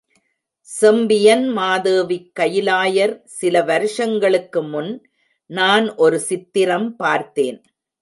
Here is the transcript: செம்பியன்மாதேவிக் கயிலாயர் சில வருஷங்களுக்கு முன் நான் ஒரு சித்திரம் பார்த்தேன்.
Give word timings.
செம்பியன்மாதேவிக் 0.81 2.31
கயிலாயர் 2.39 3.21
சில 3.25 3.63
வருஷங்களுக்கு 3.63 4.63
முன் 4.63 4.91
நான் 5.45 5.95
ஒரு 5.95 6.19
சித்திரம் 6.19 6.95
பார்த்தேன். 6.95 7.63